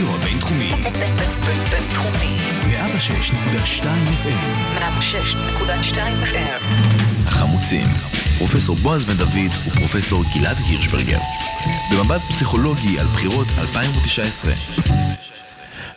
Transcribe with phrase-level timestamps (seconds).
[0.00, 0.70] הרדיו הבינתחומי.
[1.70, 2.36] בינתחומי.
[2.62, 3.84] 106.2
[4.24, 4.78] FM.
[4.78, 6.64] 106.2 FM.
[7.26, 7.86] החמוצים.
[8.38, 11.18] פרופסור בועז בן דוד ופרופסור גלעד הירשברגר.
[11.92, 14.52] במבט פסיכולוגי על בחירות 2019.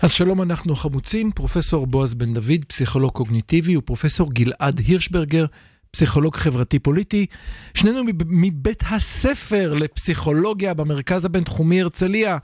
[0.02, 5.46] אז שלום, אנחנו חמוצים, פרופסור בועז בן דוד, פסיכולוג קוגניטיבי, ופרופסור גלעד הירשברגר,
[5.92, 7.26] פסיכולוג חברתי-פוליטי.
[7.74, 12.38] שנינו מבית הספר לפסיכולוגיה במרכז הבינתחומי הרצליה.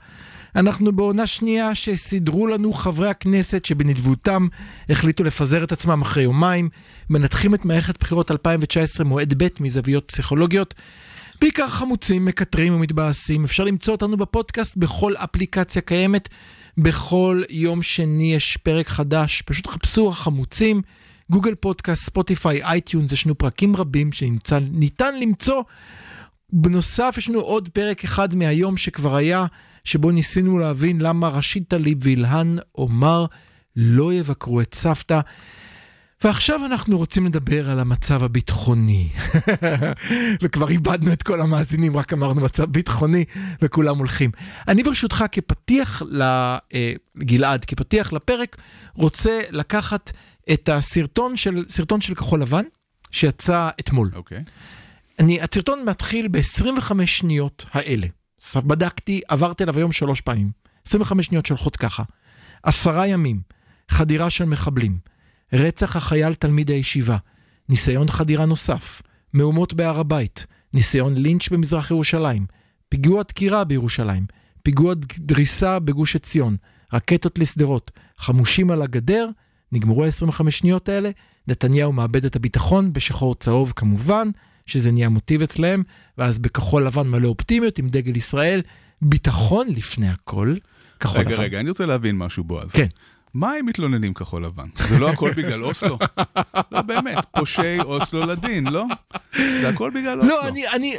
[0.56, 4.48] אנחנו בעונה שנייה שסידרו לנו חברי הכנסת שבנדיבותם
[4.88, 6.68] החליטו לפזר את עצמם אחרי יומיים,
[7.10, 10.74] מנתחים את מערכת בחירות 2019 מועד ב' מזוויות פסיכולוגיות.
[11.40, 13.44] בעיקר חמוצים, מקטרים ומתבאסים.
[13.44, 16.28] אפשר למצוא אותנו בפודקאסט בכל אפליקציה קיימת.
[16.78, 20.82] בכל יום שני יש פרק חדש, פשוט חפשו החמוצים.
[21.30, 25.62] גוגל פודקאסט, ספוטיפיי, אייטיונס, יש לנו פרקים רבים שניתן למצוא.
[26.52, 29.46] בנוסף, יש לנו עוד פרק אחד מהיום שכבר היה,
[29.84, 33.26] שבו ניסינו להבין למה רשית טליב ואילהן עומר
[33.76, 35.20] לא יבקרו את סבתא.
[36.24, 39.08] ועכשיו אנחנו רוצים לדבר על המצב הביטחוני.
[40.42, 43.24] וכבר איבדנו את כל המאזינים, רק אמרנו מצב ביטחוני,
[43.62, 44.30] וכולם הולכים.
[44.68, 46.02] אני ברשותך כפתיח
[47.16, 48.56] לגלעד, כפתיח לפרק,
[48.94, 50.12] רוצה לקחת
[50.52, 52.64] את הסרטון של, סרטון של כחול לבן,
[53.10, 54.10] שיצא אתמול.
[54.14, 54.38] אוקיי.
[54.38, 54.79] Okay.
[55.20, 58.06] אני, הסרטון מתחיל ב-25 שניות האלה.
[58.56, 60.50] בדקתי, עברתי עליו היום שלוש פעמים.
[60.86, 62.02] 25 שניות שהולכות ככה.
[62.62, 63.40] עשרה ימים,
[63.88, 64.98] חדירה של מחבלים,
[65.52, 67.16] רצח החייל תלמיד הישיבה,
[67.68, 72.46] ניסיון חדירה נוסף, מהומות בהר הבית, ניסיון לינץ' במזרח ירושלים,
[72.88, 74.26] פיגוע דקירה בירושלים,
[74.62, 76.56] פיגוע דריסה בגוש עציון,
[76.92, 79.28] רקטות לשדרות, חמושים על הגדר,
[79.72, 81.10] נגמרו ה-25 שניות האלה,
[81.48, 84.28] נתניהו מאבד את הביטחון בשחור צהוב כמובן,
[84.70, 85.82] שזה נהיה מוטיב אצלהם,
[86.18, 88.62] ואז בכחול לבן מלא אופטימיות עם דגל ישראל,
[89.02, 90.54] ביטחון לפני הכל,
[91.00, 91.42] כחול רגע, לבן.
[91.42, 92.70] רגע, אני רוצה להבין משהו, בועז.
[92.72, 92.86] כן.
[93.34, 94.66] מה הם מתלוננים כחול לבן?
[94.88, 95.98] זה לא הכל בגלל אוסלו?
[96.72, 98.86] לא, באמת, פושעי אוסלו לדין, לא?
[99.36, 100.30] זה הכל בגלל אוסלו.
[100.30, 100.96] לא, אני, אני,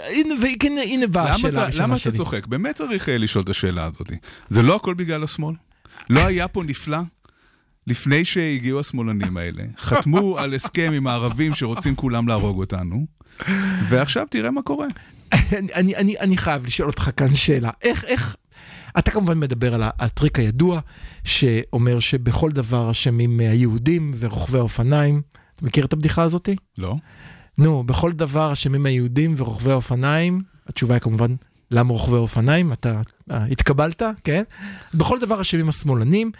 [0.63, 2.09] הנה, הנה באה למה השאלה הראשונה למה שלי.
[2.09, 2.47] אתה צוחק?
[2.47, 4.11] באמת צריך אה, לשאול את השאלה הזאת.
[4.49, 5.55] זה לא הכל בגלל השמאל?
[6.09, 6.97] לא היה פה נפלא?
[7.87, 13.05] לפני שהגיעו השמאלנים האלה, חתמו על הסכם עם הערבים שרוצים כולם להרוג אותנו,
[13.89, 14.87] ועכשיו תראה מה קורה.
[15.33, 17.69] אני, אני, אני, אני חייב לשאול אותך כאן שאלה.
[17.81, 18.35] איך, איך,
[18.99, 20.79] אתה כמובן מדבר על הטריק הידוע,
[21.23, 25.21] שאומר שבכל דבר אשמים היהודים ורוכבי האופניים.
[25.55, 26.55] אתה מכיר את הבדיחה הזאתי?
[26.77, 26.95] לא?
[27.57, 30.41] נו, בכל דבר אשמים היהודים ורוכבי האופניים.
[30.67, 31.35] התשובה היא כמובן,
[31.71, 32.73] למה רוכבי האופניים?
[32.73, 34.43] אתה אה, התקבלת, כן?
[34.93, 36.31] בכל דבר אשמים השמאלנים,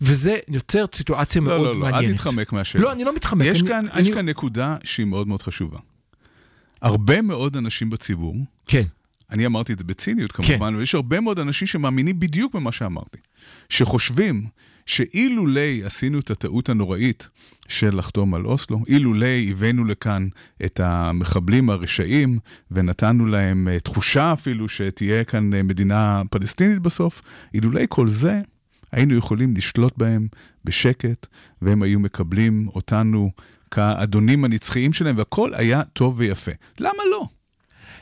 [0.00, 2.10] וזה יוצר סיטואציה מאוד לא, לא, לא, מעניינת.
[2.10, 2.84] אל תתחמק מהשאלה.
[2.84, 3.46] לא, אני לא מתחמק.
[3.46, 5.78] יש אני, כאן, אני, יש כאן נקודה שהיא מאוד מאוד חשובה.
[6.82, 8.36] הרבה מאוד אנשים בציבור,
[8.66, 8.82] כן,
[9.30, 10.42] אני אמרתי את זה בציניות כן.
[10.42, 13.18] כמובן, אבל יש הרבה מאוד אנשים שמאמינים בדיוק במה שאמרתי.
[13.68, 14.46] שחושבים
[14.86, 17.28] שאילולי עשינו את הטעות הנוראית
[17.68, 20.28] של לחתום על אוסלו, אילולי הבאנו לכאן
[20.64, 22.38] את המחבלים הרשעים
[22.70, 27.22] ונתנו להם אה, תחושה אפילו שתהיה כאן אה, מדינה פלסטינית בסוף,
[27.54, 28.40] אילולי כל זה,
[28.92, 30.28] היינו יכולים לשלוט בהם
[30.64, 31.26] בשקט,
[31.62, 33.30] והם היו מקבלים אותנו
[33.70, 36.50] כאדונים הנצחיים שלהם, והכל היה טוב ויפה.
[36.78, 37.26] למה לא?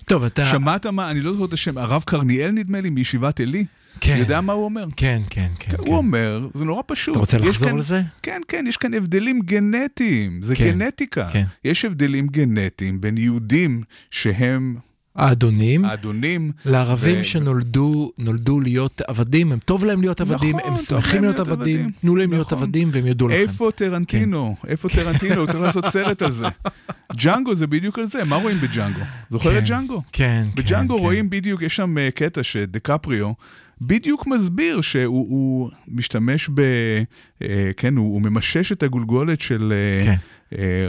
[0.05, 0.45] טוב, אתה...
[0.45, 3.65] שמעת מה, אני לא זוכר את השם, הרב קרניאל נדמה לי, מישיבת עלי?
[4.01, 4.17] כן.
[4.19, 4.85] יודע מה הוא אומר?
[4.97, 5.71] כן, כן, כן.
[5.71, 5.77] כן.
[5.79, 7.13] הוא אומר, זה נורא פשוט.
[7.15, 8.03] אתה רוצה לחזור כאן- לזה?
[8.23, 11.29] כן, כן, יש כאן הבדלים גנטיים, זה כן, גנטיקה.
[11.33, 11.45] כן.
[11.65, 14.77] יש הבדלים גנטיים בין יהודים שהם
[15.19, 20.77] האדונים, האדונים, לערבים ו- שנולדו נולדו להיות עבדים, הם טוב להם להיות עבדים, נכון, הם
[20.77, 21.91] שמחים להיות להיות עבדים, עבדים.
[22.01, 22.59] תנו להם להיות נכון.
[22.63, 23.37] עבדים והם יודו לכם.
[23.37, 24.55] איפה טרנטינו?
[24.63, 24.69] כן.
[24.69, 25.35] איפה טרנטינו?
[25.41, 26.47] הוא צריך לעשות סרט על זה.
[27.17, 29.01] ג'אנגו זה בדיוק על זה, מה רואים בג'אנגו?
[29.29, 30.03] זוכר כן, את ג'אנגו?
[30.13, 30.63] כן, כן.
[30.63, 31.03] בג'אנגו כן.
[31.03, 33.33] רואים בדיוק, יש שם אה, קטע שדקפריו
[33.81, 36.61] בדיוק מסביר שהוא הוא משתמש ב...
[37.43, 40.17] אה, כן, הוא, הוא ממשש את הגולגולת של אה, כן.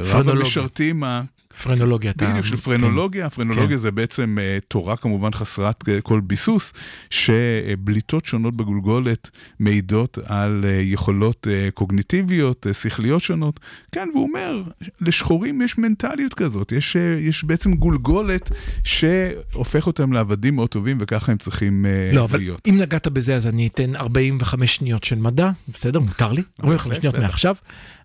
[0.03, 0.29] רב.
[0.29, 1.21] המשרתים, ה-
[1.63, 2.13] פרנולוגיה.
[2.17, 2.61] בדיוק של כן.
[2.61, 3.29] פרנולוגיה.
[3.29, 3.81] פרנולוגיה כן.
[3.81, 6.73] זה בעצם אה, תורה כמובן חסרת אה, כל ביסוס,
[7.09, 9.29] שבליטות שונות בגולגולת
[9.59, 13.59] מעידות על אה, יכולות קוגניטיביות, שכליות שונות.
[13.91, 14.63] כן, והוא אומר,
[15.01, 18.51] לשחורים יש מנטליות כזאת, יש, יש בעצם גולגולת
[18.83, 22.61] שהופך אותם לעבדים מאוד טובים, וככה הם צריכים אה, לא, אבל להיות.
[22.69, 25.99] אם נגעת בזה, אז אני אתן 45 שניות של מדע, בסדר?
[25.99, 26.41] מותר לי?
[26.63, 27.15] 45 שניות.
[27.15, 27.55] מעכשיו.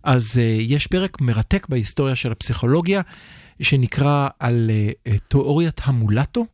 [0.02, 3.02] אז uh, יש פרק מרתק בהיסטוריה של הפסיכולוגיה,
[3.62, 6.47] שנקרא על uh, uh, תיאוריית המולטו.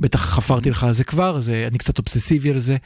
[0.00, 2.76] בטח חפרתי לך על זה כבר, זה, אני קצת אובססיבי על זה.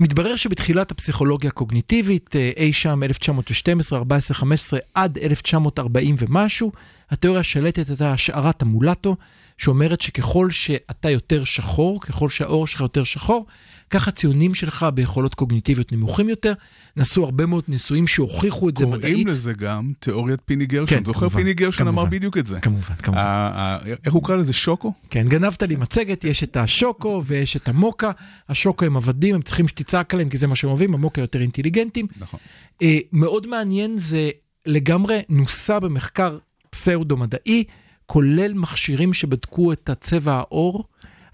[0.00, 6.72] מתברר שבתחילת הפסיכולוגיה הקוגניטיבית, אה, אי שם 1912, 14, 15 עד 1940 ומשהו,
[7.10, 9.16] התיאוריה השלטת הייתה השערת המולטו,
[9.58, 13.46] שאומרת שככל שאתה יותר שחור, ככל שהעור שלך יותר שחור,
[13.90, 16.52] כך הציונים שלך ביכולות קוגניטיביות נמוכים יותר.
[16.96, 19.02] נעשו הרבה מאוד ניסויים שהוכיחו את זה מדעית.
[19.02, 20.98] קוראים לזה גם תיאוריית פיני גרשון.
[20.98, 22.16] כן, זוכר כמובן, פיני גרשון אמר כמובן.
[22.16, 22.60] בדיוק את זה.
[22.60, 23.76] כמובן, כמובן.
[24.04, 24.52] איך הוא קרא לזה?
[24.52, 24.92] שוקו?
[25.10, 28.10] כן, גנבת לי מצגת, יש את השוקו ויש את המוקה.
[28.48, 32.06] השוקו הם עבדים, הם צריכים שתצעק עליהם כי זה מה שהם אוהבים, המוקה יותר אינטליגנטים.
[32.20, 32.40] נכון.
[32.82, 34.30] אה, מאוד מעניין, זה
[34.66, 36.38] לגמרי נוסה במחקר
[36.70, 37.64] פסאודו-מדעי,
[38.06, 40.84] כולל מכשירים שבדקו את הצבע העור,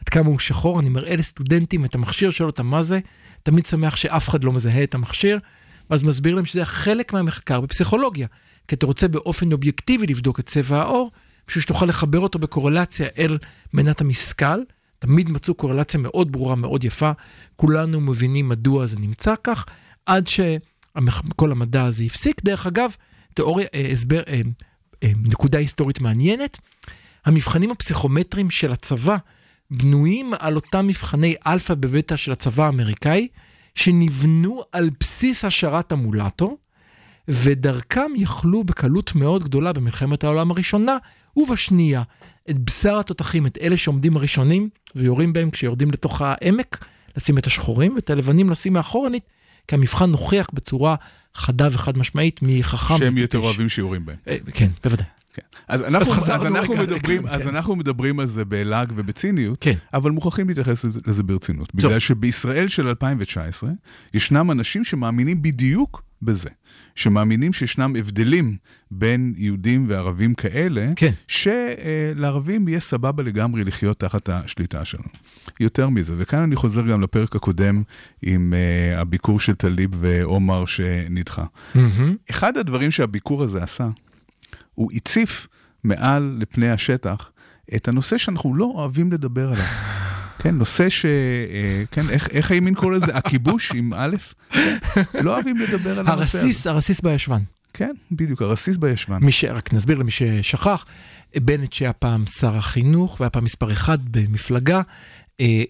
[0.06, 3.00] עד כמה הוא שחור, אני מראה לסטודנטים את המכשיר, שואל אותם מה זה,
[3.43, 5.38] תמיד שמח שאף אחד לא מזהה את המכשיר,
[5.91, 8.26] ואז מסביר להם שזה חלק מהמחקר בפסיכולוגיה,
[8.69, 11.11] כי אתה רוצה באופן אובייקטיבי לבדוק את צבע העור,
[11.49, 13.38] בשביל שתוכל לחבר אותו בקורלציה אל
[13.73, 14.61] מנת המשכל.
[14.99, 17.11] תמיד מצאו קורלציה מאוד ברורה, מאוד יפה,
[17.56, 19.64] כולנו מבינים מדוע זה נמצא כך,
[20.06, 22.41] עד שכל המדע הזה הפסיק.
[22.44, 22.94] דרך אגב,
[23.35, 24.41] תיאוריה, אה, הסבר, אה,
[25.03, 26.58] אה, נקודה היסטורית מעניינת,
[27.25, 29.17] המבחנים הפסיכומטריים של הצבא
[29.71, 33.29] בנויים על אותם מבחני אלפא בבטא של הצבא האמריקאי,
[33.75, 36.57] שנבנו על בסיס השערת המולטו,
[37.29, 40.97] ודרכם יכלו בקלות מאוד גדולה במלחמת העולם הראשונה
[41.37, 42.03] ובשנייה
[42.51, 46.85] את בשר התותחים, את אלה שעומדים הראשונים ויורים בהם כשיורדים לתוך העמק,
[47.17, 49.23] לשים את השחורים ואת הלבנים לשים מאחורנית,
[49.69, 50.95] כי המבחן נוכיח בצורה
[51.35, 52.99] חדה וחד משמעית מי חכם.
[52.99, 53.39] שהם יותר.
[53.39, 54.17] אוהבים שיעורים בהם.
[54.29, 55.07] אה, כן, בוודאי.
[55.37, 55.43] כן.
[55.69, 57.49] אז אנחנו, אז אז אנחנו, רגע, מדברים, כן, אז כן.
[57.49, 59.75] אנחנו מדברים על זה בלעג ובציניות, כן.
[59.94, 61.75] אבל מוכרחים להתייחס לזה ברצינות.
[61.75, 63.71] בגלל שבישראל של 2019,
[64.15, 66.49] ישנם אנשים שמאמינים בדיוק בזה.
[66.94, 68.56] שמאמינים שישנם הבדלים
[68.91, 71.11] בין יהודים וערבים כאלה, כן.
[71.29, 75.09] שלערבים יהיה סבבה לגמרי לחיות תחת השליטה שלנו.
[75.61, 77.82] יותר מזה, וכאן אני חוזר גם לפרק הקודם
[78.23, 81.44] עם uh, הביקור של טליב ועומר שנדחה.
[81.75, 82.17] מהמם.
[82.31, 83.89] אחד הדברים שהביקור הזה עשה,
[84.76, 85.46] הוא הציף
[85.84, 87.31] מעל לפני השטח
[87.75, 89.64] את הנושא שאנחנו לא אוהבים לדבר עליו.
[90.43, 91.05] כן, נושא ש...
[91.06, 93.14] אה, כן, איך, איך הימין קורא לזה?
[93.14, 94.17] הכיבוש עם א'?
[95.14, 96.38] לא אוהבים לדבר על הנושא הזה.
[96.38, 97.43] הרסיס, הרסיס בישבן.
[97.73, 99.19] כן, בדיוק, הרסיס בישבן.
[99.23, 99.44] מי ש...
[99.44, 100.84] רק נסביר למי ששכח,
[101.37, 104.82] בנט שהיה פעם שר החינוך והיה פעם מספר אחד במפלגה,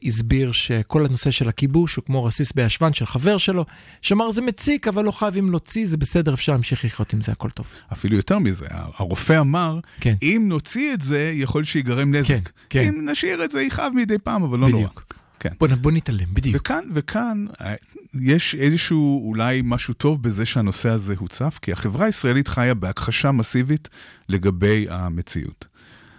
[0.04, 3.64] הסביר שכל הנושא של הכיבוש הוא כמו רסיס בישבן של חבר שלו,
[4.02, 7.50] שאמר זה מציק אבל לא חייבים להוציא, זה בסדר, אפשר להמשיך לחיות עם זה, הכל
[7.50, 7.66] טוב.
[7.92, 10.14] אפילו יותר מזה, הרופא אמר, כן.
[10.22, 12.28] אם נוציא את זה, יכול שיגרם נזק.
[12.28, 12.40] כן,
[12.70, 12.88] כן.
[12.88, 14.82] אם נשאיר את זה, יכאב מדי פעם, אבל לא נורא.
[14.82, 15.14] בדיוק.
[15.40, 15.50] כן.
[15.60, 16.56] בוא, בוא נתעלם, בדיוק.
[16.56, 17.74] וכאן, וכאן אה,
[18.20, 23.88] יש איזשהו אולי משהו טוב בזה שהנושא הזה הוצף, כי החברה הישראלית חיה בהכחשה מסיבית
[24.28, 25.66] לגבי המציאות.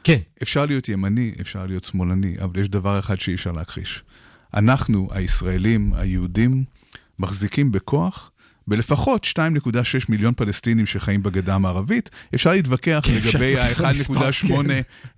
[0.07, 4.03] כן, אפשר להיות ימני, אפשר להיות שמאלני, אבל יש דבר אחד שאי אפשר להכחיש.
[4.53, 6.63] אנחנו, הישראלים, היהודים,
[7.19, 8.31] מחזיקים בכוח
[8.67, 9.71] בלפחות 2.6
[10.09, 12.09] מיליון פלסטינים שחיים בגדה המערבית.
[12.35, 14.71] אפשר להתווכח כן, לגבי להתווכח על המספר, ה-1.8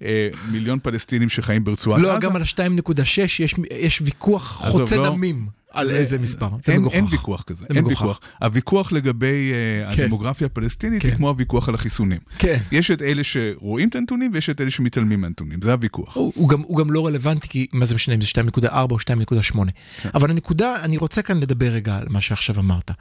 [0.03, 2.25] אה, מיליון פלסטינים שחיים ברצועת לא, עזה.
[2.25, 5.09] גם על ה-2.6 יש, יש ויכוח חוצה לא.
[5.09, 6.95] דמים על זה- איזה מספר, זה אין, מגוחך.
[6.95, 8.01] אין ויכוח כזה, זה אין מגוחך.
[8.01, 8.19] ויכוח.
[8.42, 9.51] הוויכוח לגבי
[9.92, 10.04] uh, כן.
[10.04, 11.07] הדמוגרפיה הפלסטינית כן.
[11.07, 12.19] היא כמו הוויכוח על החיסונים.
[12.39, 12.57] כן.
[12.71, 16.16] יש את אלה שרואים את הנתונים ויש את אלה שמתעלמים מהנתונים, זה הוויכוח.
[16.18, 18.98] הוא, הוא, גם, הוא גם לא רלוונטי, כי מה זה משנה אם זה 2.4 או
[19.00, 19.57] 2.8.
[20.01, 20.10] כן.
[20.13, 22.92] אבל הנקודה, אני רוצה כאן לדבר רגע על מה שעכשיו אמרת.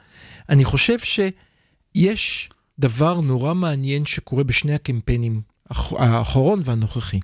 [0.49, 2.49] אני חושב שיש
[2.79, 7.19] דבר נורא מעניין שקורה בשני הקמפיינים, האח- האחרון והנוכחי,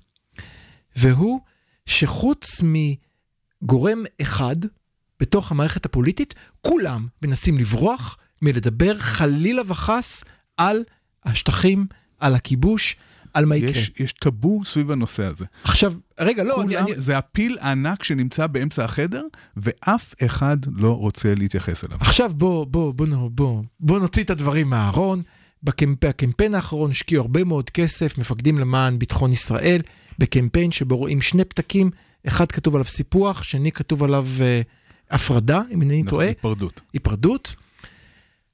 [0.96, 1.40] והוא
[1.86, 2.62] שחוץ
[3.64, 4.56] מגורם אחד
[5.20, 10.24] בתוך המערכת הפוליטית, כולם מנסים לברוח מלדבר חלילה וחס
[10.58, 10.84] על
[11.26, 11.86] השטחים,
[12.20, 12.96] על הכיבוש,
[13.34, 13.70] על מה יקרה.
[13.70, 15.46] יש, יש טאבו סביב הנושא הזה.
[15.64, 19.24] עכשיו, רגע, לא, אני, כולם, אני, זה הפיל הענק שנמצא באמצע החדר,
[19.58, 21.98] ואף אחד לא רוצה להתייחס אליו.
[22.02, 25.22] עכשיו בוא, בוא, בוא, בוא, בוא, בוא נוציא את הדברים מהארון.
[25.64, 26.06] בקמפ...
[26.06, 29.82] בקמפיין האחרון השקיעו הרבה מאוד כסף, מפקדים למען ביטחון ישראל,
[30.20, 31.90] בקמפיין שבו רואים שני פתקים,
[32.28, 34.62] אחד כתוב עליו סיפוח, שני כתוב עליו אה,
[35.16, 36.82] הפרדה, אם אינני נכון, טועה, היפרדות.
[36.94, 37.56] היפרדות.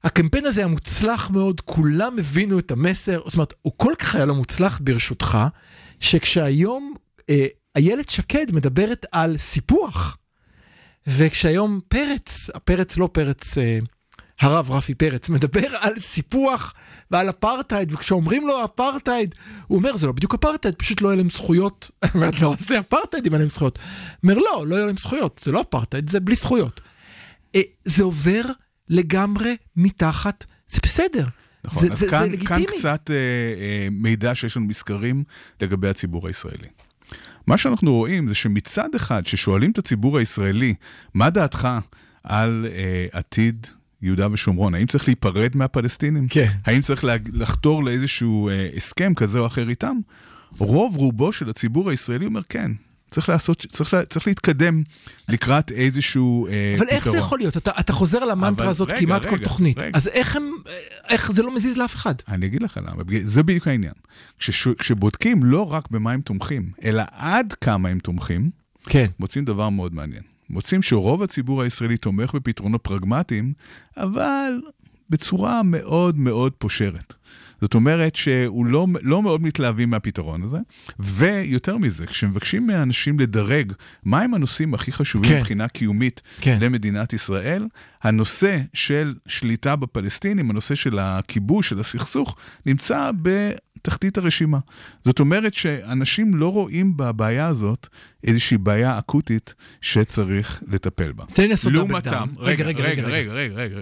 [0.04, 4.24] הקמפיין הזה היה מוצלח מאוד, כולם הבינו את המסר, זאת אומרת, הוא כל כך היה
[4.24, 5.38] לא מוצלח ברשותך,
[6.00, 6.94] שכשהיום
[7.30, 10.16] אה, איילת שקד מדברת על סיפוח,
[11.06, 13.78] וכשהיום פרץ, פרץ לא פרץ, אה,
[14.42, 16.74] הרב רפי פרץ, מדבר על סיפוח
[17.10, 19.34] ועל אפרטהייד, וכשאומרים לו אפרטהייד,
[19.66, 21.90] הוא אומר, זה לא בדיוק אפרטהייד, פשוט לא יהיה להם זכויות.
[22.14, 23.78] אומרת לו, זה אפרטהייד אם אין להם זכויות.
[24.22, 26.80] אומר, לא, לא יהיה להם זכויות, זה לא אפרטהייד, זה בלי זכויות.
[27.54, 28.42] אה, זה עובר
[28.88, 31.26] לגמרי מתחת, זה בסדר.
[31.64, 32.62] נכון, זה, אז זה, כאן, זה כאן.
[32.64, 35.24] קצת אה, אה, מידע שיש לנו מסקרים
[35.60, 36.68] לגבי הציבור הישראלי.
[37.46, 40.74] מה שאנחנו רואים זה שמצד אחד, ששואלים את הציבור הישראלי,
[41.14, 41.68] מה דעתך
[42.24, 43.66] על אה, עתיד
[44.02, 44.74] יהודה ושומרון?
[44.74, 46.28] האם צריך להיפרד מהפלסטינים?
[46.28, 46.48] כן.
[46.66, 49.96] האם צריך לה, לחתור לאיזשהו אה, הסכם כזה או אחר איתם?
[50.58, 52.70] רוב רובו של הציבור הישראלי אומר כן.
[53.10, 54.82] צריך לעשות, צריך, לה, צריך להתקדם
[55.28, 56.96] לקראת איזשהו אה, אבל פתרון.
[56.96, 57.56] איך זה יכול להיות?
[57.56, 59.78] אתה, אתה חוזר על המנטרה הזאת רגע, כמעט כל רגע, תוכנית.
[59.78, 59.90] רגע.
[59.98, 60.52] אז איך הם,
[61.08, 62.14] איך זה לא מזיז לאף אחד?
[62.28, 63.92] אני אגיד לך למה, זה בדיוק העניין.
[64.38, 68.50] כשש, כשבודקים לא רק במה הם תומכים, אלא עד כמה הם תומכים,
[68.84, 69.06] כן.
[69.20, 70.31] מוצאים דבר מאוד מעניין.
[70.52, 73.52] מוצאים שרוב הציבור הישראלי תומך בפתרונות פרגמטיים,
[73.96, 74.60] אבל
[75.10, 77.14] בצורה מאוד מאוד פושרת.
[77.60, 80.58] זאת אומרת שהוא לא, לא מאוד מתלהבים מהפתרון הזה,
[80.98, 83.72] ויותר מזה, כשמבקשים מאנשים לדרג
[84.04, 85.38] מהם הנושאים הכי חשובים כן.
[85.38, 86.58] מבחינה קיומית כן.
[86.60, 87.66] למדינת ישראל,
[88.02, 93.10] הנושא של שליטה בפלסטינים, הנושא של הכיבוש, של הסכסוך, נמצא
[93.82, 94.58] בתחתית הרשימה.
[95.04, 97.88] זאת אומרת שאנשים לא רואים בבעיה הזאת
[98.24, 101.24] איזושהי בעיה אקוטית שצריך לטפל בה.
[101.34, 102.28] תן לי לעשות לעומתם.
[102.38, 103.80] רגע, רגע, רגע, רגע, רגע, רגע, רגע,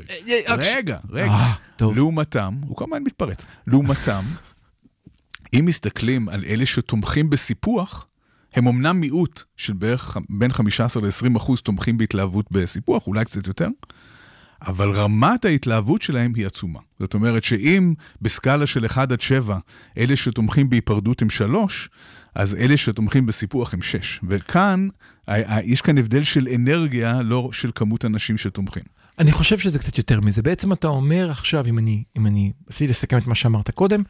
[0.54, 1.94] רגע, אה, אה, אה.
[1.94, 4.22] לעומתם, הוא כל הזמן מתפרץ, לעומתם,
[5.54, 8.06] אם מסתכלים על אלה שתומכים בסיפוח,
[8.54, 13.68] הם אמנם מיעוט של בערך בין 15 ל-20 אחוז תומכים בהתלהבות בסיפוח, אולי קצת יותר,
[14.66, 16.80] אבל רמת ההתלהבות שלהם היא עצומה.
[16.98, 19.58] זאת אומרת שאם בסקאלה של 1 עד 7,
[19.98, 21.88] אלה שתומכים בהיפרדות הם 3,
[22.34, 24.20] אז אלה שתומכים בסיפוח הם 6.
[24.28, 24.88] וכאן,
[25.64, 28.82] יש כאן הבדל של אנרגיה, לא של כמות אנשים שתומכים.
[29.18, 30.42] אני חושב שזה קצת יותר מזה.
[30.42, 34.02] בעצם אתה אומר עכשיו, אם אני, אם אני עשיתי לסכם את מה שאמרת קודם,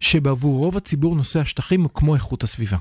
[0.00, 2.76] שבעבור רוב הציבור נושא השטחים הוא כמו איכות הסביבה.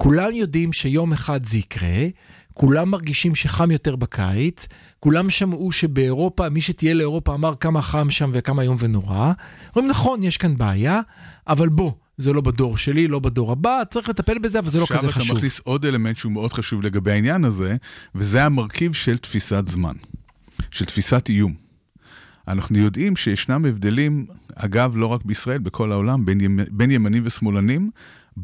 [0.00, 2.06] כולם יודעים שיום אחד זה יקרה,
[2.54, 4.66] כולם מרגישים שחם יותר בקיץ,
[5.00, 9.32] כולם שמעו שבאירופה, מי שתהיה לאירופה אמר כמה חם שם וכמה איום ונורא.
[9.76, 11.00] אומרים, נכון, יש כאן בעיה,
[11.48, 14.86] אבל בוא, זה לא בדור שלי, לא בדור הבא, צריך לטפל בזה, אבל זה לא
[14.86, 15.36] כזה עכשיו אתה חשוב.
[15.36, 17.76] מכניס עוד אלמנט שהוא מאוד חשוב לגבי העניין הזה,
[18.14, 19.94] וזה המרכיב של תפיסת זמן,
[20.70, 21.54] של תפיסת איום.
[22.48, 26.58] אנחנו יודעים שישנם הבדלים, אגב, לא רק בישראל, בכל העולם, בין, ימ...
[26.70, 27.90] בין ימנים ושמאלנים,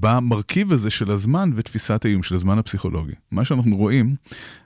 [0.00, 3.12] במרכיב הזה של הזמן ותפיסת האיום, של הזמן הפסיכולוגי.
[3.30, 4.16] מה שאנחנו רואים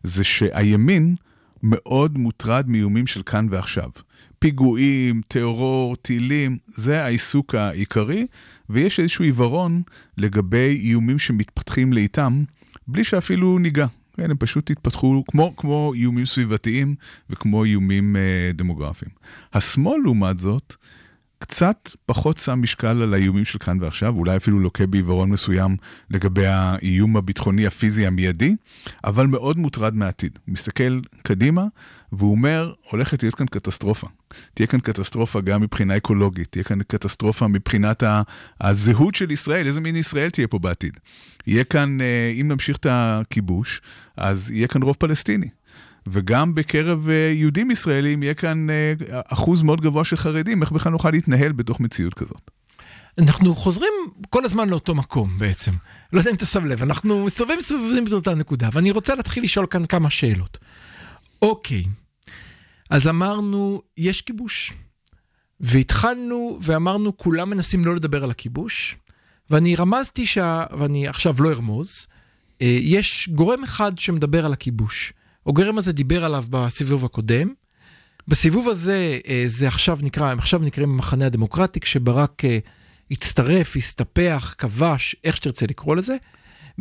[0.02, 1.14] זה שהימין
[1.62, 3.90] מאוד מוטרד מאיומים של כאן ועכשיו.
[4.38, 8.26] פיגועים, טרור, טילים, זה העיסוק העיקרי,
[8.70, 9.82] ויש איזשהו עיוורון
[10.16, 12.44] לגבי איומים שמתפתחים לאיתם,
[12.86, 13.86] בלי שאפילו ניגע.
[14.16, 16.94] כן, הם פשוט התפתחו כמו, כמו איומים סביבתיים
[17.30, 19.10] וכמו איומים אה, דמוגרפיים.
[19.52, 20.76] השמאל, לעומת זאת,
[21.38, 25.76] קצת פחות שם משקל על האיומים של כאן ועכשיו, אולי אפילו לוקה בעיוורון מסוים
[26.10, 28.56] לגבי האיום הביטחוני הפיזי המיידי,
[29.04, 30.38] אבל מאוד מוטרד מהעתיד.
[30.46, 31.64] הוא מסתכל קדימה,
[32.12, 34.06] והוא אומר, הולכת להיות כאן קטסטרופה.
[34.54, 38.02] תהיה כאן קטסטרופה גם מבחינה אקולוגית, תהיה כאן קטסטרופה מבחינת
[38.60, 40.92] הזהות של ישראל, איזה מין ישראל תהיה פה בעתיד.
[41.46, 43.80] יהיה כאן, אה, אם נמשיך את הכיבוש,
[44.16, 45.48] אז יהיה כאן רוב פלסטיני.
[46.12, 48.92] וגם בקרב אה, יהודים ישראלים יהיה כאן אה,
[49.24, 52.50] אחוז מאוד גבוה של חרדים, איך בכלל נוכל להתנהל בתוך מציאות כזאת?
[53.18, 53.92] אנחנו חוזרים
[54.30, 55.72] כל הזמן לאותו מקום בעצם.
[56.12, 59.66] לא יודע אם אתה שם לב, אנחנו מסתובבים סביבים באותה נקודה, ואני רוצה להתחיל לשאול
[59.66, 60.58] כאן כמה שאלות.
[61.42, 61.84] אוקיי,
[62.90, 64.72] אז אמרנו, יש כיבוש.
[65.60, 68.96] והתחלנו ואמרנו, כולם מנסים לא לדבר על הכיבוש,
[69.50, 70.64] ואני רמזתי, שה...
[70.78, 72.06] ואני עכשיו לא ארמוז,
[72.62, 75.12] אה, יש גורם אחד שמדבר על הכיבוש.
[75.48, 77.48] הגורם הזה דיבר עליו בסיבוב הקודם.
[78.28, 82.58] בסיבוב הזה, אה, זה עכשיו נקרא, הם עכשיו נקראים המחנה הדמוקרטי, כשברק אה,
[83.10, 86.16] הצטרף, הסתפח, כבש, איך שתרצה לקרוא לזה.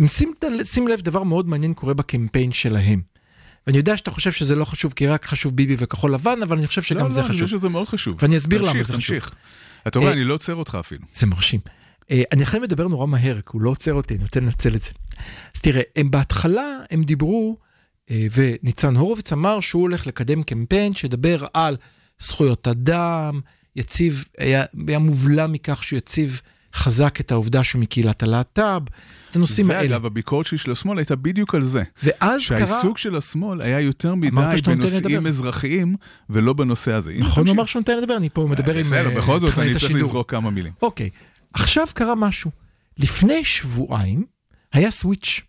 [0.08, 0.34] שים,
[0.64, 3.02] שים לב, דבר מאוד מעניין קורה בקמפיין שלהם.
[3.68, 6.68] ואני יודע שאתה חושב שזה לא חשוב, כי רק חשוב ביבי וכחול לבן, אבל אני
[6.68, 7.46] חושב שגם לא, זה לא, אני חשוב.
[7.46, 8.18] חושב שזה מאוד חשוב.
[8.22, 9.18] ואני אסביר למה תמשיך, זה חשוב.
[9.18, 9.36] תמשיך.
[9.88, 11.02] אתה רואה, אה, אני לא עוצר אותך אפילו.
[11.14, 11.60] זה מרשים.
[12.12, 14.90] אני יכול לדבר נורא מהר, כי הוא לא עוצר אותי, אני רוצה לנצל את זה.
[15.56, 17.58] אז תראה, הם בהתחלה, הם דיברו,
[18.12, 21.78] וניצן הורוביץ אמר שהוא הולך לקדם קמפיין שידבר על
[22.20, 23.40] זכויות אדם,
[23.76, 26.42] יציב, היה, היה מובלע מכך שהוא יציב
[26.76, 28.82] חזק את העובדה שהוא מקהילת הלהט"ב,
[29.32, 29.96] את הנושאים זה האלה.
[29.96, 31.84] אגב, הביקורת שלי של השמאל הייתה בדיוק על זה.
[32.04, 34.32] ואז קרה, שהעיסוק של השמאל היה יותר מדי
[34.66, 35.28] בנושאים.
[35.28, 35.96] אזרחיים
[36.30, 37.14] ולא בנושא הזה.
[37.20, 37.54] נכון, הוא.
[37.54, 39.92] אמר שהוא נותן לדבר, אני פה מדבר עם בסדר, אה, בכל זאת אני צריך.
[39.92, 40.72] לזרוק כמה מילים.
[40.82, 41.10] אוקיי,
[41.54, 42.52] עכשיו קרה משהו.
[42.98, 44.26] לפני שבועיים
[44.74, 45.42] היה סוויץ'.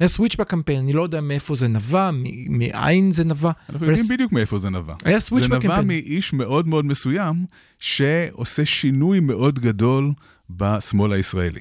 [0.00, 2.10] היה סוויץ' בקמפיין, אני לא יודע מאיפה זה נבע,
[2.48, 3.50] מאין זה נבע.
[3.70, 4.94] אנחנו יודעים בדיוק מאיפה זה נבע.
[5.04, 5.86] היה סוויץ' זה נבע בקמפיין.
[5.86, 7.44] מאיש מאוד מאוד מסוים,
[7.78, 10.12] שעושה שינוי מאוד גדול
[10.50, 11.60] בשמאל הישראלי.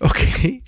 [0.00, 0.60] אוקיי,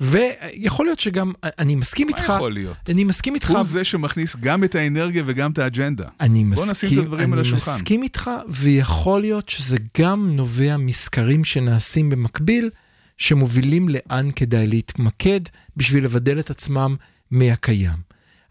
[0.00, 2.78] ויכול להיות שגם, אני מסכים מה איתך, יכול להיות?
[2.88, 6.08] אני מסכים איתך, הוא זה שמכניס גם את האנרגיה וגם את האג'נדה.
[6.20, 7.74] אני בוא מסכים, נשים את הדברים על אני השולחן.
[7.74, 12.70] מסכים איתך, ויכול להיות שזה גם נובע מסקרים שנעשים במקביל,
[13.18, 15.40] שמובילים לאן כדאי להתמקד
[15.76, 16.96] בשביל לבדל את עצמם
[17.30, 17.98] מהקיים.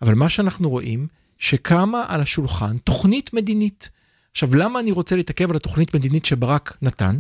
[0.02, 1.08] אבל מה שאנחנו רואים,
[1.40, 3.90] שקמה על השולחן תוכנית מדינית.
[4.32, 7.20] עכשיו, למה אני רוצה להתעכב על התוכנית מדינית שברק נתן?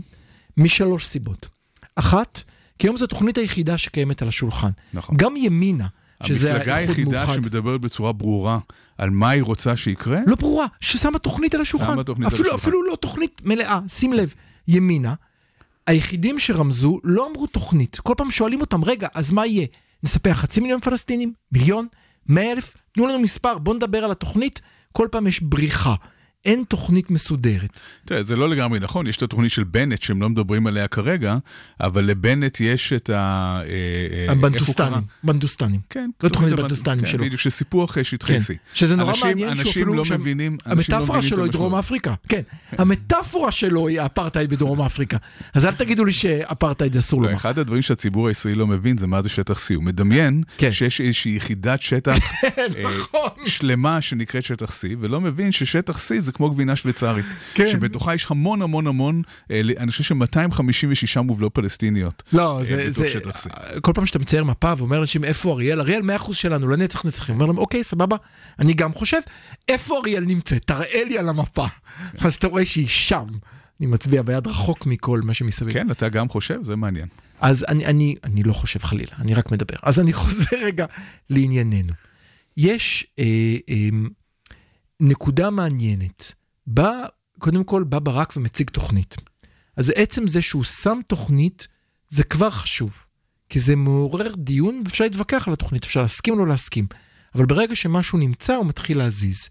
[0.57, 1.49] משלוש סיבות.
[1.95, 2.41] אחת,
[2.79, 4.69] כי היום זו התוכנית היחידה שקיימת על השולחן.
[4.93, 5.17] נכון.
[5.17, 5.87] גם ימינה,
[6.23, 8.59] שזה המפלגה האיחוד היחידה מאוחד, שמדברת בצורה ברורה
[8.97, 11.93] על מה היא רוצה שיקרה, לא ברורה, ששמה תוכנית על השולחן.
[11.93, 12.67] שמה תוכנית על אפילו, השולחן.
[12.67, 14.33] אפילו לא תוכנית מלאה, שים לב,
[14.67, 15.13] ימינה,
[15.87, 17.99] היחידים שרמזו לא אמרו תוכנית.
[17.99, 19.67] כל פעם שואלים אותם, רגע, אז מה יהיה?
[20.03, 21.33] נספח חצי מיליון פלסטינים?
[21.51, 21.87] מיליון?
[22.27, 22.73] מאה אלף?
[22.91, 24.61] תנו לנו מספר, בואו נדבר על התוכנית.
[24.91, 25.95] כל פעם יש בריחה.
[26.45, 27.79] אין תוכנית מסודרת.
[28.05, 31.37] תראה, זה לא לגמרי נכון, יש את התוכנית של בנט שהם לא מדברים עליה כרגע,
[31.81, 33.13] אבל לבנט יש את ה...
[33.15, 34.31] אה, אה?
[34.31, 35.79] הבנדוסטנים, בנדוסטנים.
[35.89, 37.23] כן, לא תוכנית הבנ- הבנדוסטנים כן, שלו.
[37.23, 38.57] בדיוק, שסיפוח אה, שטחי כן, C.
[38.73, 39.93] שזה נורא מעניין שהוא אנשים אפילו...
[39.93, 41.75] לא מבינים, אנשים לא המטאפורה מבינים את שלו היא דרום.
[41.75, 42.41] אפריקה, כן.
[42.71, 45.17] המטאפורה שלו היא האפרטהייד בדרום אפריקה.
[45.53, 47.37] אז אל תגידו לי שאפרטהייד אסור לא, לומר.
[47.37, 49.75] אחד הדברים שהציבור הישראלי לא מבין זה מה זה שטח C.
[49.75, 50.71] הוא מדמיין כן.
[50.71, 52.17] שיש איזושהי יחידת שטח
[52.85, 53.45] נכון.
[53.45, 57.25] שלמה שנקראת שטח C, ולא מבין ששטח C זה כמו גבינה שוויצרית.
[57.53, 57.67] כן.
[57.67, 62.23] שבתוכה יש המון המון המון, אה, אני חושב ש-256 מובלעות פלסטיניות.
[62.33, 63.79] לא, אה, זה, זה, C.
[63.81, 67.35] כל פעם שאתה מצייר מפה ואומר לאנשים איפה אריאל, אריאל 100% שלנו, לא נצח נצחים.
[67.35, 68.15] אומר להם, אוקיי, סבבה,
[68.59, 69.19] אני גם חושב,
[69.67, 70.65] איפה אריאל נמצאת?
[70.65, 71.65] תראה לי על המפה.
[72.19, 73.25] אז אתה רואה שהיא שם.
[73.79, 75.73] אני מצביע ביד רחוק מכל מה שמסביב.
[75.73, 76.63] כן, אתה גם חושב?
[76.63, 77.07] זה מעניין.
[77.41, 79.75] אז אני, אני, אני לא חושב חלילה, אני רק מדבר.
[79.83, 80.85] אז אני חוזר רגע
[81.29, 81.93] לענייננו.
[82.57, 83.23] יש אה,
[83.69, 83.89] אה,
[84.99, 86.33] נקודה מעניינת.
[86.67, 87.05] בא,
[87.39, 89.15] קודם כל, בא ברק ומציג תוכנית.
[89.77, 91.67] אז עצם זה שהוא שם תוכנית,
[92.09, 93.07] זה כבר חשוב.
[93.49, 96.87] כי זה מעורר דיון, ואפשר להתווכח על התוכנית, אפשר להסכים או לא להסכים.
[97.35, 99.49] אבל ברגע שמשהו נמצא, הוא מתחיל להזיז.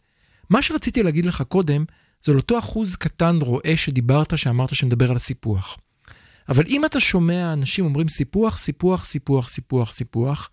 [0.50, 1.84] מה שרציתי להגיד לך קודם,
[2.24, 5.78] זה על אותו אחוז קטן רואה שדיברת, שאמרת שמדבר על הסיפוח.
[6.48, 10.50] אבל אם אתה שומע אנשים אומרים סיפוח, סיפוח, סיפוח, סיפוח, סיפוח,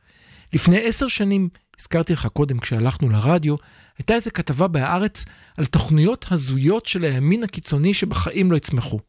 [0.54, 1.50] לפני עשר שנים,
[1.82, 3.56] הזכרתי לך קודם כשהלכנו לרדיו,
[3.98, 5.26] הייתה איזו כתבה בהארץ
[5.58, 9.00] על תוכניות הזויות של הימין הקיצוני שבחיים לא יצמחו.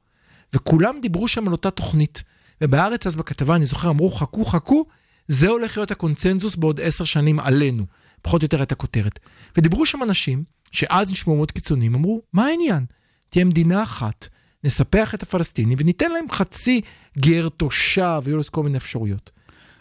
[0.53, 2.23] וכולם דיברו שם על אותה תוכנית.
[2.61, 4.85] ובהארץ אז בכתבה, אני זוכר, אמרו חכו חכו,
[5.29, 7.85] זה הולך להיות הקונצנזוס בעוד עשר שנים עלינו.
[8.23, 9.19] פחות או יותר הייתה כותרת.
[9.57, 12.85] ודיברו שם אנשים, שאז נשמעו מאוד קיצוניים, אמרו, מה העניין?
[13.31, 14.29] תהיה מדינה אחת,
[14.65, 16.81] נספח את הפלסטינים וניתן להם חצי
[17.19, 19.31] גר תושב, ויהיו לזה כל מיני אפשרויות.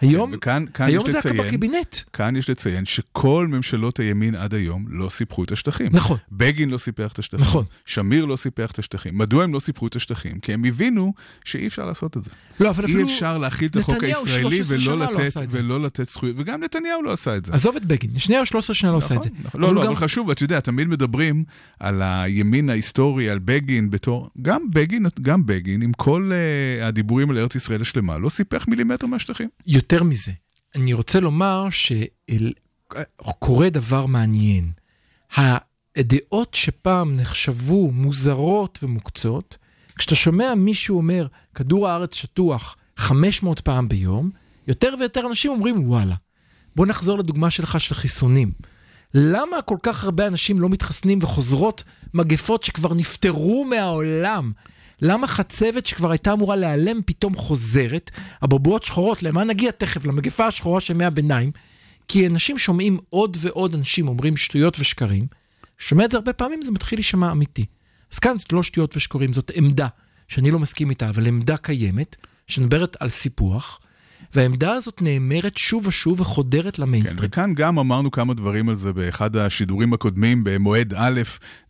[0.01, 1.95] היום, וכאן כאן היום זה לציין, בקבינט.
[2.13, 5.87] כאן יש לציין שכל ממשלות הימין עד היום לא סיפחו את השטחים.
[5.91, 6.17] נכון.
[6.31, 7.41] בגין לא סיפח את השטחים.
[7.41, 7.65] נכון.
[7.85, 9.17] שמיר לא סיפח את השטחים.
[9.17, 10.39] מדוע הם לא סיפחו את השטחים?
[10.39, 12.31] כי הם הבינו שאי אפשר לעשות את זה.
[12.59, 13.07] לא, אבל אי אפילו...
[13.07, 15.45] אפשר להכיל את החוק הישראלי 13 ולא לא לתת, עשה זה.
[15.49, 17.53] ולא לתת זכויות, וגם נתניהו לא עשה את זה.
[17.53, 19.29] עזוב את בגין, שני או 13 שנה לא עושה את זה.
[19.43, 19.61] נכון.
[19.61, 21.43] לא, אבל לא, הוא אבל גם- חשוב, אתה יודע, תמיד מדברים
[21.79, 24.29] על הימין ההיסטורי, על בגין בתור...
[24.41, 29.07] גם בגין, גם בגין, עם כל uh, הדיבורים על ארץ ישראל השלמה, לא סיפח מילימטר
[29.07, 29.47] מהשטחים.
[29.67, 30.31] יותר מזה,
[30.75, 31.67] אני רוצה לומר
[33.21, 34.71] שקורה דבר מעניין.
[35.95, 39.57] הדעות שפעם נחשבו מוזרות ומוקצות,
[39.95, 44.29] כשאתה שומע מישהו אומר, כדור הארץ שטוח 500 פעם ביום,
[44.67, 46.15] יותר ויותר אנשים אומרים, וואלה.
[46.75, 48.51] בוא נחזור לדוגמה שלך של חיסונים.
[49.13, 54.51] למה כל כך הרבה אנשים לא מתחסנים וחוזרות מגפות שכבר נפטרו מהעולם?
[55.01, 58.11] למה חצבת שכבר הייתה אמורה להיעלם פתאום חוזרת?
[58.41, 60.05] הבובואות שחורות, למה נגיע תכף?
[60.05, 61.51] למגפה השחורה של ימי הביניים.
[62.07, 65.27] כי אנשים שומעים עוד ועוד אנשים אומרים שטויות ושקרים,
[65.77, 67.65] שומע את זה הרבה פעמים, זה מתחיל להישמע אמיתי.
[68.13, 69.87] אז כאן זאת לא שטויות ושקרים, זאת עמדה
[70.27, 72.15] שאני לא מסכים איתה, אבל עמדה קיימת,
[72.47, 73.79] שמדברת על סיפוח,
[74.35, 77.29] והעמדה הזאת נאמרת שוב ושוב וחודרת כן, למיינסטרים.
[77.29, 81.21] וכאן גם אמרנו כמה דברים על זה באחד השידורים הקודמים, במועד א',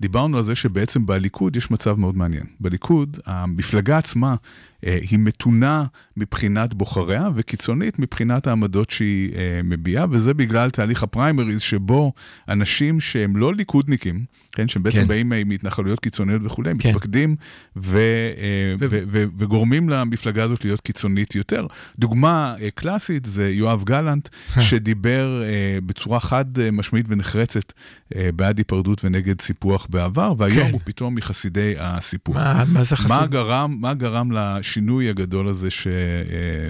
[0.02, 2.45] דיברנו על זה שבעצם בליכוד יש מצב מאוד מעניין.
[2.60, 4.36] בליכוד, המפלגה עצמה
[4.83, 5.85] היא מתונה
[6.17, 12.13] מבחינת בוחריה וקיצונית מבחינת העמדות שהיא אה, מביעה, וזה בגלל תהליך הפריימריז שבו
[12.49, 15.07] אנשים שהם לא ליכודניקים, כן, שהם בעצם כן.
[15.07, 16.89] באים אה, מהתנחלויות קיצוניות וכולי, כן.
[16.89, 17.35] מתפקדים
[17.75, 21.67] ו, אה, ו- ו- ו- וגורמים למפלגה הזאת להיות קיצונית יותר.
[21.99, 24.29] דוגמה אה, קלאסית זה יואב גלנט,
[24.69, 27.73] שדיבר אה, בצורה חד אה, משמעית ונחרצת
[28.15, 30.71] אה, בעד היפרדות ונגד סיפוח בעבר, והיום כן.
[30.71, 32.35] הוא פתאום מחסידי הסיפוח.
[32.35, 33.07] מה, מה זה חסיד?
[33.11, 34.31] מה גרם, מה גרם
[34.71, 35.91] לשינוי הגדול הזה ש, אה,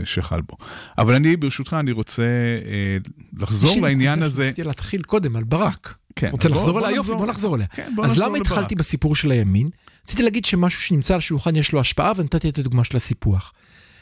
[0.06, 0.58] שחל בו.
[0.98, 2.24] אבל אני, ברשותך, אני רוצה
[2.66, 2.98] אה,
[3.38, 4.44] לחזור לעניין הזה.
[4.44, 5.96] שרציתי להתחיל קודם, על ברק.
[6.16, 6.96] כן, רוצה בוא- לחזור בוא אליה?
[6.96, 7.12] יופי.
[7.12, 7.68] בוא נחזור אליה.
[7.68, 8.42] כן, בוא אז למה לברק.
[8.42, 9.70] התחלתי בסיפור של הימין?
[10.04, 13.54] רציתי להגיד שמשהו שנמצא על השולחן יש לו השפעה, ונתתי את הדוגמה של הסיפוח.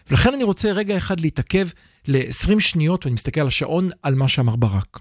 [0.09, 1.67] ולכן אני רוצה רגע אחד להתעכב
[2.07, 4.99] ל-20 שניות, ואני מסתכל על השעון, על מה שאמר ברק.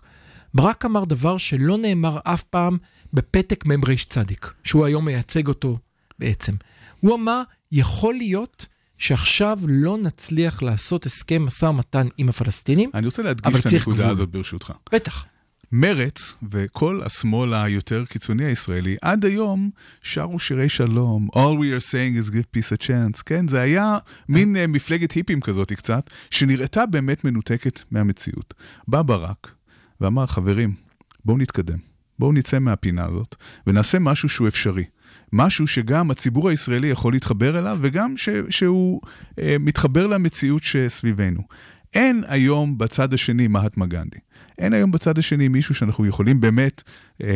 [0.54, 2.76] ברק אמר דבר שלא נאמר אף פעם
[3.12, 3.74] בפתק מ"ר
[4.08, 5.78] צדיק, שהוא היום מייצג אותו
[6.18, 6.52] בעצם.
[7.00, 8.66] הוא אמר, יכול להיות
[8.98, 14.08] שעכשיו לא נצליח לעשות הסכם משא ומתן עם הפלסטינים, אני רוצה להדגיש את הנקודה.
[14.08, 14.72] הזאת ברשותך.
[14.92, 15.26] בטח.
[15.72, 19.70] מרץ וכל השמאל היותר קיצוני הישראלי, עד היום
[20.02, 23.48] שרו שירי שלום, All we are saying is give peace a chance, כן?
[23.48, 28.54] זה היה מין uh, מפלגת היפים כזאת קצת, שנראתה באמת מנותקת מהמציאות.
[28.88, 29.50] בא ברק
[30.00, 30.74] ואמר, חברים,
[31.24, 31.78] בואו נתקדם,
[32.18, 34.84] בואו נצא מהפינה הזאת ונעשה משהו שהוא אפשרי.
[35.32, 41.40] משהו שגם הציבור הישראלי יכול להתחבר אליו וגם ש, שהוא uh, מתחבר למציאות שסביבנו.
[41.94, 44.18] אין היום בצד השני מהטמה גנדי.
[44.58, 46.82] אין היום בצד השני מישהו שאנחנו יכולים באמת
[47.22, 47.28] אה,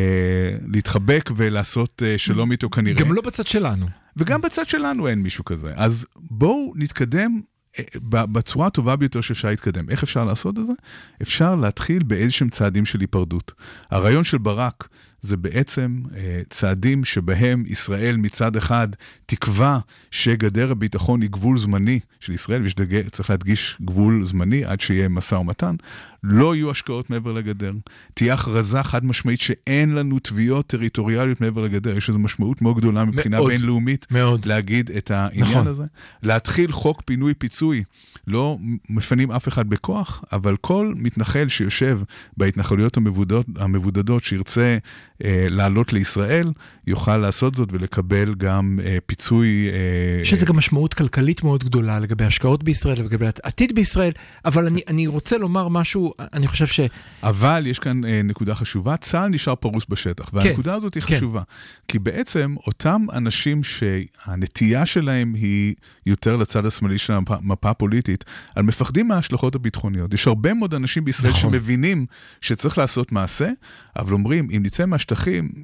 [0.67, 2.97] להתחבק ולעשות אה, שלום איתו כנראה.
[2.97, 3.87] גם לא בצד שלנו.
[4.17, 5.73] וגם בצד שלנו אין מישהו כזה.
[5.75, 7.41] אז בואו נתקדם
[7.79, 7.83] אה,
[8.25, 9.89] בצורה הטובה ביותר שאפשר להתקדם.
[9.89, 10.73] איך אפשר לעשות את זה?
[11.21, 13.51] אפשר להתחיל באיזשהם צעדים של היפרדות.
[13.91, 14.87] הרעיון של ברק
[15.23, 18.87] זה בעצם אה, צעדים שבהם ישראל מצד אחד
[19.25, 19.77] תקבע
[20.11, 25.75] שגדר הביטחון היא גבול זמני של ישראל, וצריך להדגיש גבול זמני עד שיהיה משא ומתן,
[26.23, 27.71] לא יהיו השקעות מעבר לגדר.
[28.13, 31.97] תהיה הכרזה חד משמעית שאין לנו תביעות טריטוריאליות מעבר לגדר.
[31.97, 34.45] יש לזה משמעות מאוד גדולה מבחינה מאוד, בינלאומית מאוד.
[34.45, 35.67] להגיד את העניין נכון.
[35.67, 35.83] הזה.
[36.23, 37.83] להתחיל חוק פינוי-פיצוי.
[38.27, 38.57] לא
[38.89, 41.99] מפנים אף אחד בכוח, אבל כל מתנחל שיושב
[42.37, 44.77] בהתנחלויות המבודדות, המבודדות שירצה
[45.21, 46.51] לעלות לישראל,
[46.87, 49.69] יוכל לעשות זאת ולקבל גם אה, פיצוי.
[49.73, 54.11] אה, יש לזה גם משמעות כלכלית מאוד גדולה לגבי השקעות בישראל ולגבי עתיד בישראל,
[54.45, 56.79] אבל אני, אני רוצה לומר משהו, אני חושב ש...
[57.23, 61.03] אבל יש כאן אה, נקודה חשובה, צה"ל נשאר פרוס בשטח, כן, והנקודה כן, הזאת היא
[61.03, 61.15] כן.
[61.15, 61.41] חשובה.
[61.87, 69.07] כי בעצם אותם אנשים שהנטייה שלהם היא יותר לצד השמאלי של המפה הפוליטית, הם מפחדים
[69.07, 70.13] מההשלכות הביטחוניות.
[70.13, 71.51] יש הרבה מאוד אנשים בישראל נכון.
[71.51, 72.05] שמבינים
[72.41, 73.49] שצריך לעשות מעשה,
[73.95, 75.12] אבל אומרים, אם נצא מהשטחים,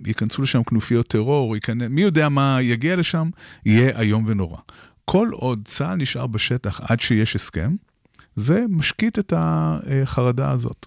[0.08, 3.30] ייכנסו לשם כנופיות טרור, ייכנס, מי יודע מה יגיע לשם,
[3.66, 4.58] יהיה איום ונורא.
[5.06, 7.76] כל עוד צה"ל נשאר בשטח עד שיש הסכם,
[8.36, 10.86] זה משקיט את החרדה הזאת.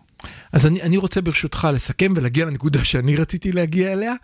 [0.53, 4.15] אז אני, אני רוצה ברשותך לסכם ולהגיע לנקודה שאני רציתי להגיע אליה.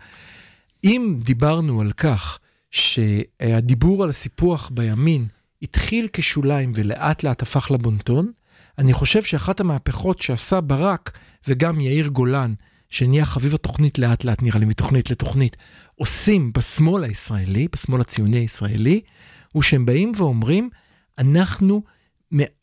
[0.83, 2.39] אם דיברנו על כך
[2.71, 5.27] שהדיבור על הסיפוח בימין
[5.61, 8.31] התחיל כשוליים ולאט לאט הפך לבונטון,
[8.77, 12.53] אני חושב שאחת המהפכות שעשה ברק וגם יאיר גולן,
[12.89, 15.57] שנהיה חביב התוכנית לאט לאט נראה לי מתוכנית לתוכנית,
[15.95, 19.01] עושים בשמאל הישראלי, בשמאל הציוני הישראלי,
[19.51, 20.69] הוא שהם באים ואומרים,
[21.17, 21.83] אנחנו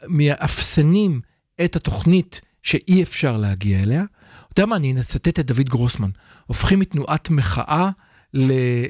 [0.08, 1.20] מאפסנים
[1.64, 4.04] את התוכנית שאי אפשר להגיע אליה.
[4.52, 6.10] אתה יודע מה, אני אצטט את דוד גרוסמן,
[6.46, 7.90] הופכים מתנועת מחאה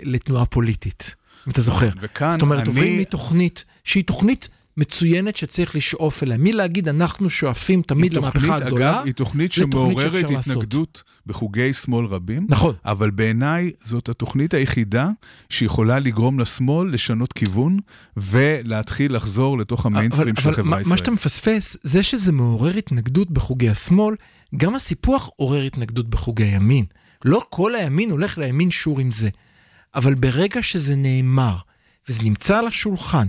[0.05, 1.15] לתנועה פוליטית,
[1.47, 1.91] אם אתה זוכר.
[2.01, 2.69] וכאן זאת אומרת, אני...
[2.69, 6.37] עוברים מתוכנית שהיא תוכנית מצוינת שצריך לשאוף אליה.
[6.37, 12.47] מי להגיד, אנחנו שואפים תמיד למהפכה הגדולה, אגב, היא תוכנית שמעוררת התנגדות בחוגי שמאל רבים.
[12.49, 12.75] נכון.
[12.85, 15.11] אבל בעיניי זאת התוכנית היחידה
[15.51, 17.79] שיכולה לגרום לשמאל לשנות כיוון
[18.17, 20.87] ולהתחיל לחזור לתוך המיינסטרים של החברה הישראלית.
[20.87, 24.15] מה שאתה מפספס, זה שזה מעורר התנגדות בחוגי השמאל,
[24.57, 26.85] גם הסיפוח עורר התנגדות בחוגי הימין.
[27.25, 29.29] לא כל הימין הולך לימין שור עם זה.
[29.95, 31.57] אבל ברגע שזה נאמר,
[32.09, 33.27] וזה נמצא על השולחן,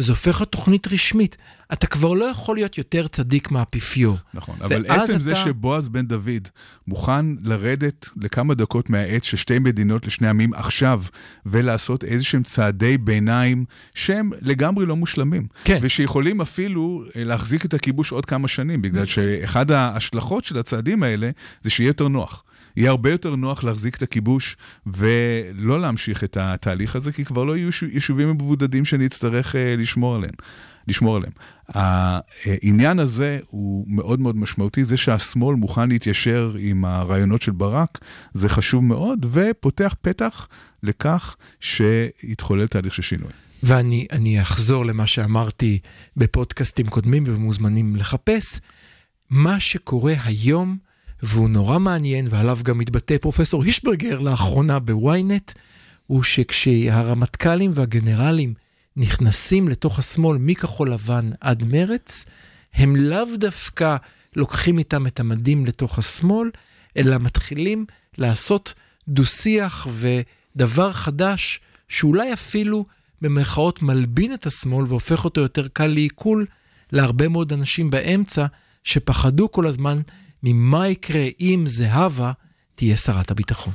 [0.00, 1.36] וזה הופך לתוכנית רשמית.
[1.72, 4.16] אתה כבר לא יכול להיות יותר צדיק מהאפיפיור.
[4.34, 5.20] נכון, אבל עצם אתה...
[5.20, 6.48] זה שבועז בן דוד
[6.86, 11.02] מוכן לרדת לכמה דקות מהעץ של שתי מדינות לשני עמים עכשיו,
[11.46, 15.46] ולעשות איזה שהם צעדי ביניים שהם לגמרי לא מושלמים.
[15.64, 15.78] כן.
[15.82, 21.30] ושיכולים אפילו אה, להחזיק את הכיבוש עוד כמה שנים, בגלל שאחד ההשלכות של הצעדים האלה
[21.62, 22.42] זה שיהיה יותר נוח.
[22.80, 27.56] יהיה הרבה יותר נוח להחזיק את הכיבוש ולא להמשיך את התהליך הזה, כי כבר לא
[27.56, 30.34] יהיו יישובים מבודדים שאני אצטרך אה, לשמור עליהם.
[30.88, 31.32] לשמור עליהם.
[31.68, 37.98] העניין הזה הוא מאוד מאוד משמעותי, זה שהשמאל מוכן להתיישר עם הרעיונות של ברק,
[38.34, 40.48] זה חשוב מאוד, ופותח פתח
[40.82, 43.30] לכך שיתחולל תהליך של שינוי.
[43.62, 45.78] ואני אחזור למה שאמרתי
[46.16, 48.60] בפודקאסטים קודמים ומוזמנים לחפש.
[49.30, 50.89] מה שקורה היום
[51.22, 55.52] והוא נורא מעניין, ועליו גם מתבטא פרופסור הישברגר לאחרונה בוויינט,
[56.06, 58.54] הוא שכשהרמטכ"לים והגנרלים
[58.96, 62.24] נכנסים לתוך השמאל מכחול לבן עד מרץ,
[62.74, 63.96] הם לאו דווקא
[64.36, 66.50] לוקחים איתם את המדים לתוך השמאל,
[66.96, 67.86] אלא מתחילים
[68.18, 68.74] לעשות
[69.08, 72.86] דו-שיח ודבר חדש, שאולי אפילו
[73.20, 76.46] במרכאות מלבין את השמאל והופך אותו יותר קל לעיכול
[76.92, 78.46] להרבה מאוד אנשים באמצע,
[78.84, 80.00] שפחדו כל הזמן
[80.42, 82.32] ממה יקרה אם זהבה
[82.74, 83.72] תהיה שרת הביטחון.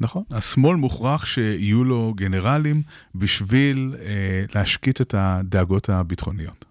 [0.00, 2.82] נכון, השמאל מוכרח שיהיו לו גנרלים
[3.14, 6.64] בשביל אה, להשקיט את הדאגות הביטחוניות.